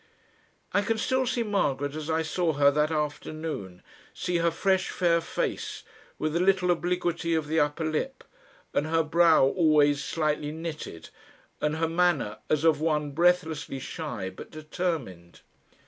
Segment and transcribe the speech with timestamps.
[0.73, 3.83] I can still see Margaret as I saw her that afternoon,
[4.15, 5.83] see her fresh fair face,
[6.17, 8.23] with the little obliquity of the upper lip,
[8.73, 11.11] and her brow always slightly knitted,
[11.61, 15.41] and her manner as of one breathlessly shy but determined.